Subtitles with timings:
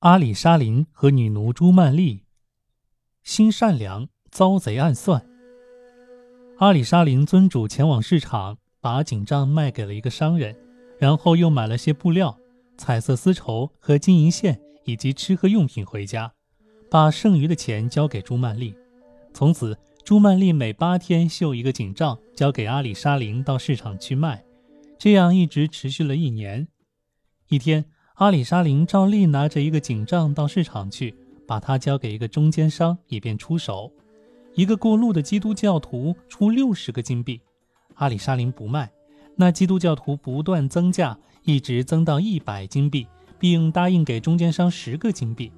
[0.00, 2.24] 阿里沙林和女奴朱曼丽，
[3.22, 5.28] 心善良，遭贼暗算。
[6.56, 10.56] 阿里沙林尊主前往市场，把锦帐卖给了一个商人，
[10.98, 12.38] 然后又买了些布料、
[12.78, 16.32] 彩色丝绸和金银线，以及吃喝用品回家，
[16.90, 18.74] 把剩余的钱交给朱曼丽。
[19.34, 24.46] 从此，朱曼丽每八天绣一个锦帐，交给阿里沙林到市场去卖，
[24.98, 26.68] 这样一直持续了一年。
[27.50, 27.84] 一天。
[28.20, 31.14] 阿里沙林照例拿着一个锦帐到市场去，
[31.46, 33.90] 把它交给一个中间商，以便出手。
[34.52, 37.40] 一个过路的基督教徒出六十个金币，
[37.94, 38.90] 阿里沙林不卖。
[39.36, 43.06] 那基督教徒不断增价，一直增到一百金币，
[43.38, 45.50] 并答应给中间商十个金币。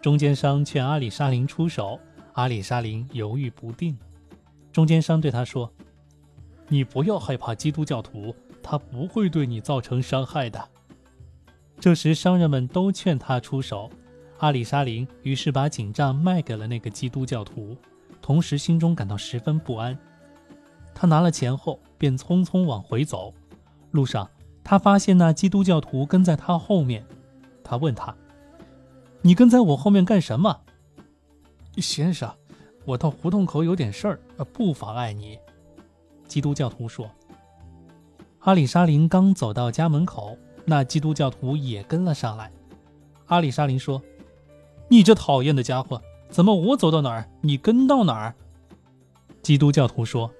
[0.00, 2.00] 中间商劝阿里沙林出手，
[2.32, 3.94] 阿里沙林犹豫不定。
[4.72, 5.70] 中间商对他说
[6.66, 10.66] ：“你不要害怕基督教徒，他不会对你造成伤害的。”
[11.80, 13.90] 这时，商人们都劝他出手，
[14.38, 17.74] 阿里沙林于是把锦帐卖给了那个基督教徒，
[18.20, 19.98] 同时心中感到十分不安。
[20.94, 23.32] 他拿了钱后，便匆匆往回走。
[23.92, 24.28] 路上，
[24.62, 27.02] 他发现那基督教徒跟在他后面。
[27.64, 28.14] 他问他
[29.22, 30.60] ：“你跟在我后面干什么？”
[31.78, 32.30] 先生，
[32.84, 34.20] 我到胡同口有点事儿，
[34.52, 35.38] 不妨碍你。”
[36.28, 37.10] 基督教徒说。
[38.40, 40.36] 阿里沙林刚走到家门口。
[40.70, 42.48] 那基督教徒也跟了上来。
[43.26, 44.00] 阿里沙林说
[44.88, 48.32] ：“你这讨厌的家伙，怎么我走到哪儿，你跟到哪儿？”
[49.42, 50.32] 基督教徒说：“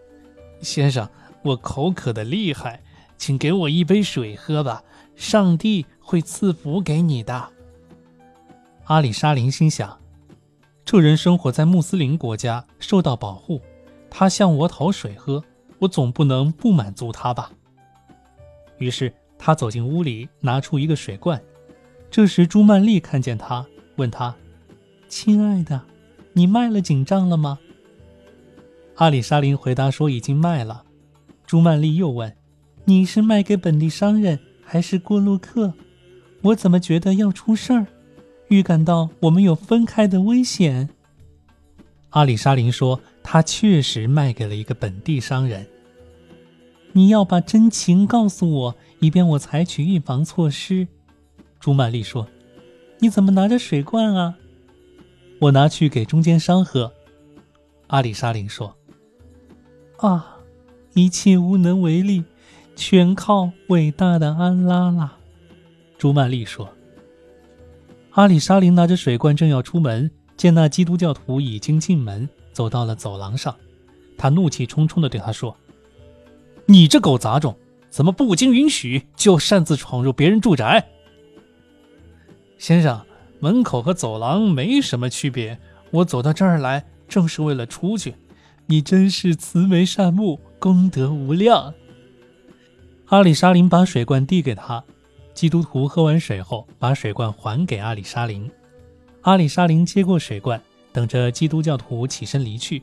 [0.63, 1.09] 先生，
[1.43, 2.81] 我口渴的厉害，
[3.19, 4.85] 请给我一杯水喝吧，
[5.17, 7.49] 上帝会赐福给你的。”
[8.87, 9.99] 阿里沙林心想
[10.87, 13.61] ：“这人生活在穆斯林国家，受到保护，
[14.09, 15.43] 他向我讨水喝，
[15.81, 17.51] 我总不能不满足他吧。”
[18.79, 19.13] 于是。
[19.43, 21.41] 他走进屋里，拿出一个水罐。
[22.11, 24.37] 这时，朱曼丽看见他，问他
[25.09, 25.81] ：“亲爱的，
[26.35, 27.59] 你卖了锦帐了吗？”
[28.97, 30.85] 阿里沙林回答说：“已经卖了。”
[31.47, 32.37] 朱曼丽又问
[32.85, 35.73] ：“你是卖给本地商人，还是过路客？
[36.43, 37.87] 我怎么觉得要出事儿？
[38.49, 40.91] 预感到我们有分开的危险。”
[42.11, 45.67] 阿里沙林说：“他确实卖给了一个本地商人。”
[46.93, 50.87] 你要把真情告诉我，以便我采取预防措施。”
[51.59, 52.27] 朱曼丽说
[53.01, 54.37] ，“你怎么拿着水罐啊
[55.41, 56.93] ？”“我拿去给中间商喝。”
[57.89, 58.77] 阿里沙林说。
[59.99, 60.39] “啊，
[60.95, 62.25] 一切无能为力，
[62.77, 65.17] 全靠伟大的安拉啦。”
[65.99, 66.69] 朱曼丽说。
[68.13, 73.55] 阿里沙林拿着水罐正要出门，见那基督教徒已经进门，走到了走廊上，
[74.19, 75.57] 他怒气冲冲地对他说。
[76.67, 77.57] 你这狗杂种，
[77.91, 80.89] 怎么不经允许就擅自闯入别人住宅？
[82.57, 83.05] 先生，
[83.41, 85.59] 门口和走廊没什么区别，
[85.91, 88.15] 我走到这儿来正是为了出去。
[88.67, 91.75] 你真是慈眉善目，功德无量。
[93.07, 94.85] 阿里沙林把水罐递给他，
[95.35, 98.49] 基督徒喝完水后，把水罐还给阿里沙林。
[99.23, 100.63] 阿里沙林接过水罐，
[100.93, 102.81] 等着基督教徒起身离去，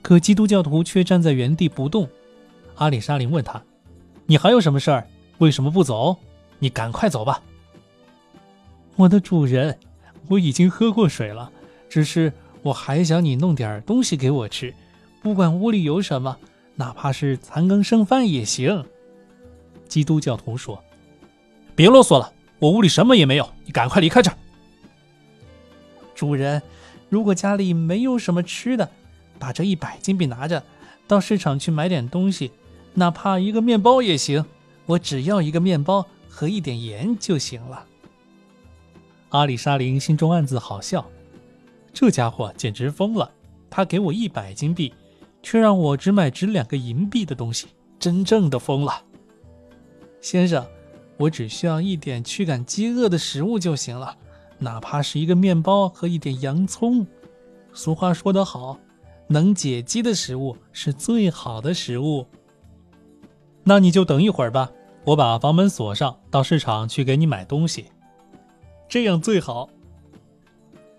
[0.00, 2.08] 可基督教徒却站在原地不动。
[2.76, 3.62] 阿里沙林问他
[4.26, 5.06] ：“你还有什么事儿？
[5.38, 6.16] 为什么不走？
[6.58, 7.42] 你赶快走吧。”
[8.96, 9.78] 我的主人，
[10.28, 11.52] 我已经喝过水了，
[11.88, 12.32] 只是
[12.62, 14.74] 我还想你弄点东西给我吃，
[15.22, 16.36] 不管屋里有什么，
[16.74, 18.84] 哪怕是残羹剩饭也行。”
[19.86, 20.82] 基督教徒说
[21.76, 24.36] ：“别啰嗦了，我屋里什么也没有，你赶快离开这儿。”
[26.16, 26.60] 主人，
[27.08, 28.90] 如果家里没有什么吃的，
[29.38, 30.64] 把这一百金币拿着，
[31.06, 32.50] 到市场去买点东西。
[32.98, 34.42] 哪怕一个面包也行，
[34.86, 37.86] 我只要一个面包和一点盐就行了。
[39.28, 41.06] 阿里沙林心中暗自好笑，
[41.92, 43.30] 这家伙简直疯了！
[43.68, 44.94] 他给我一百金币，
[45.42, 47.66] 却让我只买值两个银币的东西，
[47.98, 49.02] 真正的疯了。
[50.22, 50.66] 先生，
[51.18, 54.16] 我只需要一点驱赶饥饿的食物就行了，
[54.58, 57.06] 哪怕是一个面包和一点洋葱。
[57.74, 58.80] 俗话说得好，
[59.28, 62.26] 能解饥的食物是最好的食物。
[63.68, 64.70] 那你就等一会儿吧，
[65.02, 67.86] 我把房门锁上，到市场去给你买东西，
[68.88, 69.68] 这样最好。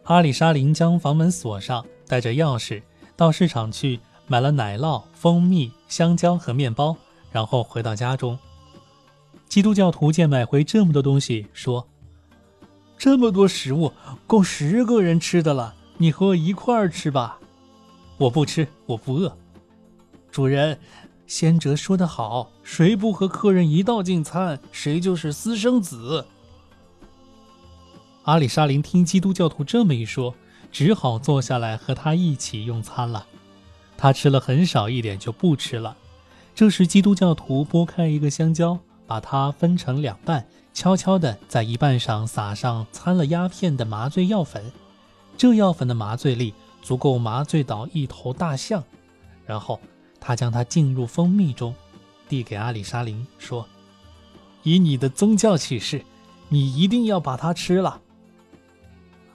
[0.03, 2.83] 阿里沙林将房门锁上，带着钥匙
[3.15, 6.97] 到市场去买了奶酪、蜂蜜、香蕉和面包，
[7.31, 8.37] 然后回到家中。
[9.47, 11.87] 基督教徒见买回这么多东西，说
[12.99, 13.93] ：“这么多食物
[14.27, 17.39] 够十个人吃的了，你和我一块儿吃吧。”
[18.19, 19.37] 我不吃，我不饿。
[20.29, 20.77] 主人。
[21.27, 26.25] 先哲说得好，谁不和客人一道进餐，谁就是私生子。
[28.23, 30.33] 阿里沙林听基督教徒这么一说，
[30.71, 33.27] 只好坐下来和他一起用餐了。
[33.97, 35.97] 他吃了很少一点就不吃了。
[36.55, 44.71] 这时，基督教徒剥开一个香蕉，把它分成两半，悄悄地在一半上撒上掺了鸦片的麻醉药粉。
[45.35, 48.81] 这药粉的麻醉力足够麻醉倒一头大象。
[49.45, 49.79] 然后
[50.19, 51.73] 他将它浸入蜂蜜中，
[52.27, 53.67] 递给阿里沙林说
[54.63, 56.03] ：“以你的宗教启示，
[56.49, 58.01] 你一定要把它吃了。”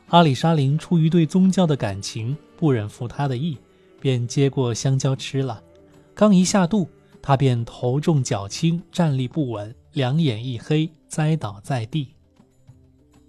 [0.08, 3.56] 阿里沙林出于对宗教的感情，不忍负他的意，
[3.98, 5.62] 便接过香蕉吃了。
[6.14, 6.86] 刚一下肚，
[7.22, 12.08] 他便头重脚轻，站立不稳，两眼一黑，栽倒在地。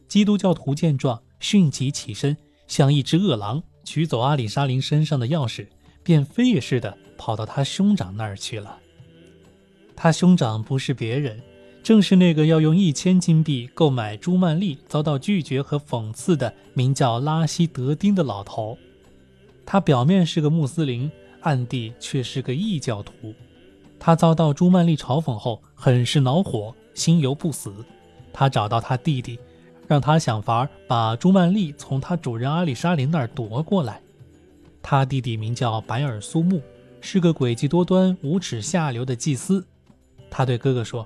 [0.09, 2.35] 基督教徒见状，迅即起身，
[2.67, 5.67] 像一只饿狼，取走阿里沙林身上的钥匙，
[6.03, 8.77] 便飞也似的跑到他兄长那儿去了。
[9.95, 11.39] 他兄长不是别人。
[11.83, 18.77] 正是那个要用一千金币购买朱曼丽，遭到拒绝和讽刺的名叫拉希德丁的老头。
[19.65, 21.11] 他表面是个穆斯林，
[21.41, 23.35] 暗地却是个异教徒。
[23.99, 27.73] 他遭到朱曼丽嘲讽后，很是恼火，心有不死。
[28.31, 29.37] 他找到他弟弟，
[29.85, 33.99] 让他想法把朱曼丽从他主人阿里沙林那儿夺过来。
[34.81, 36.61] 他弟弟名叫白尔苏木，
[37.03, 39.63] 是个诡计多端、无耻下流的祭司。
[40.31, 41.05] 他对哥哥说。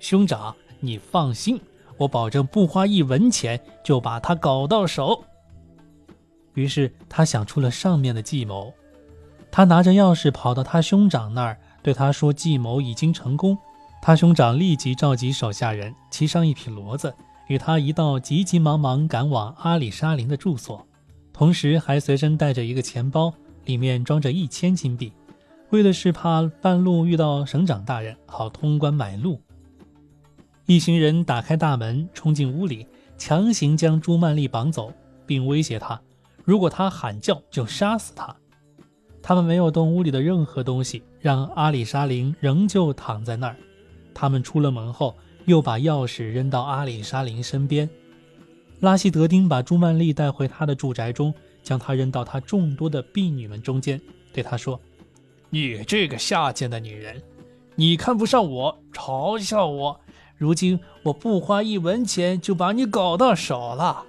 [0.00, 1.58] 兄长，你放心，
[1.96, 5.24] 我保证不花一文钱就把他搞到手。
[6.54, 8.74] 于是他想出了上面的计谋，
[9.50, 13.56] 他拿着钥匙跑到他兄长那儿，对他说：“计谋已经成功。”
[14.02, 17.14] 他兄长立即召集手下人，骑上一匹骡子，
[17.46, 20.86] 与他一道急急忙忙赶往阿里沙林的住所，
[21.32, 23.32] 同时还随身带着一个钱包，
[23.64, 25.12] 里面装着一千金币，
[25.70, 29.40] 为的是怕半路遇到省长大人，好通关买路。
[30.66, 32.86] 一行人打开大门，冲进屋里，
[33.18, 34.92] 强行将朱曼丽绑走，
[35.26, 36.00] 并威胁他：
[36.44, 38.34] 如果他喊叫，就杀死他。
[39.22, 43.56] 他们没有动屋里的任何东西，让阿里沙林仍旧躺在那儿。
[44.14, 47.88] 他们出了门后，又把钥匙扔到阿里沙林身边。
[48.80, 51.32] 拉希德丁把朱曼丽带回他的住宅中，
[51.64, 54.00] 将她扔到他众多的婢女们中间，
[54.32, 54.80] 对她说
[55.50, 57.20] ：“你这个下贱的女人，
[57.74, 60.00] 你看不上我，嘲笑我。”
[60.36, 64.04] 如今我不花一文钱就把你搞到手了，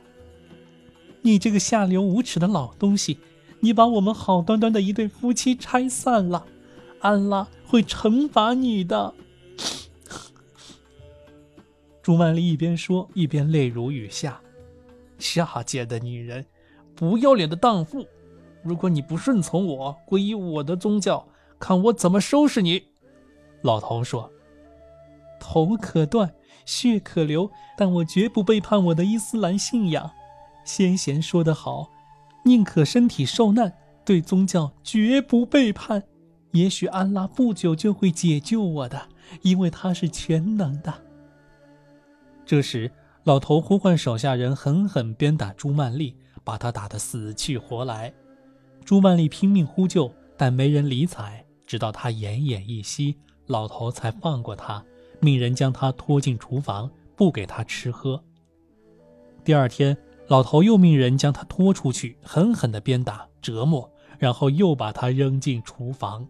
[1.22, 3.20] 你这个下流无耻的老东西！
[3.60, 6.46] 你把我们好端端的一对夫妻拆散了，
[7.00, 9.14] 安拉会惩罚你的。
[12.02, 14.42] 朱曼丽一边说一边泪如雨下。
[15.20, 16.46] 下贱的女人，
[16.96, 18.06] 不要脸的荡妇！
[18.64, 21.28] 如果你不顺从我，皈依我的宗教，
[21.60, 22.84] 看我怎么收拾你！
[23.62, 24.32] 老头说。
[25.40, 26.34] 头可断，
[26.66, 30.10] 血可流，但我绝不背叛我的伊斯兰信仰。
[30.64, 31.92] 先贤说得好，
[32.46, 33.72] 宁可身体受难，
[34.04, 36.04] 对宗教绝不背叛。
[36.52, 39.10] 也许安拉不久就会解救我的，
[39.42, 40.94] 因为他是全能的。
[42.46, 42.92] 这时，
[43.24, 46.16] 老头呼唤手下人狠狠鞭打朱曼丽，
[46.46, 48.14] 把他打得死去活来。
[48.86, 54.82] 朱曼丽拼命呼救，但没人理睬，直到他奄奄一息，老头才放过他。
[55.20, 58.24] 命人将他拖进厨房，不给他吃喝。
[59.44, 59.98] 第二天，
[60.28, 66.28] 老头又命人将他拖出去，狠狠地鞭打折磨，然后又把他扔进厨房。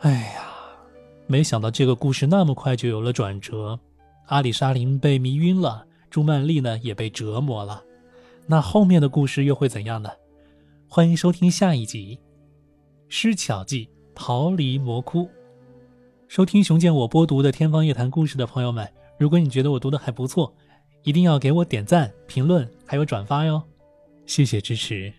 [0.00, 0.42] 哎呀，
[1.26, 3.78] 没想到这个故事那么快就有了转折，
[4.26, 7.82] 阿里沙林被迷晕了，朱曼丽呢也被折磨了。
[8.46, 10.10] 那后面的故事又会怎样呢？
[10.86, 12.16] 欢迎收听下一集
[13.08, 15.22] 《施巧计逃离魔窟》。
[16.28, 20.54] 收听熊见我播读的《天方夜谭》故事的朋友们，如果你觉得我读的还不错，
[21.02, 23.60] 一定要给我点赞、评论还有转发哟，
[24.24, 25.12] 谢谢支持。